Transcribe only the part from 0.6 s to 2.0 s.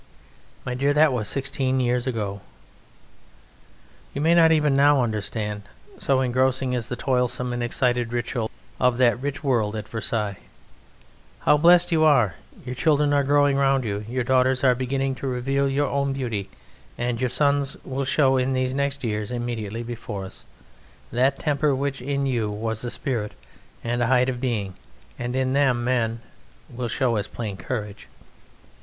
My dear, that was sixteen